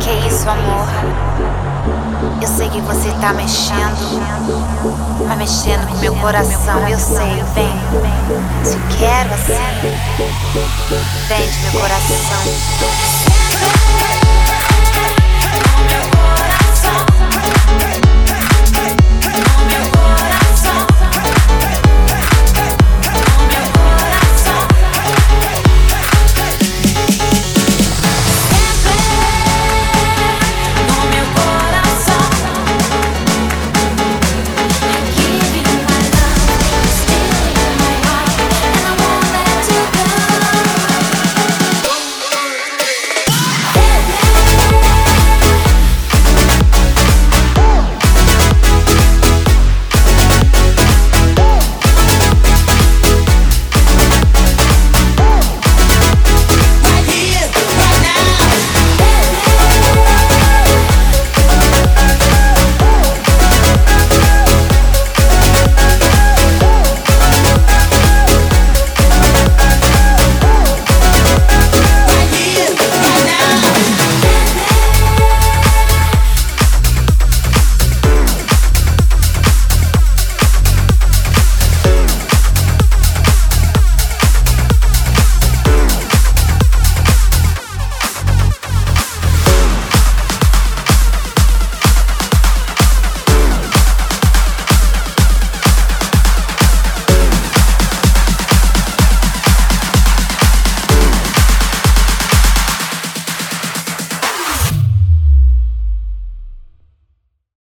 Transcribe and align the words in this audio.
que 0.00 0.10
é 0.10 0.26
isso, 0.26 0.48
amor? 0.48 0.86
Eu 2.40 2.48
sei 2.48 2.68
que 2.68 2.80
você 2.80 3.10
tá 3.20 3.32
mexendo, 3.32 4.20
tá 5.28 5.36
mexendo 5.36 5.86
com 5.88 5.96
meu 5.98 6.14
coração, 6.16 6.88
eu 6.88 6.98
sei, 6.98 7.42
vem. 7.54 7.80
Se 8.64 8.76
quero 8.98 9.34
assim, 9.34 9.54
vem 11.28 11.50
de 11.50 11.58
meu 11.58 11.72
coração. 11.80 12.42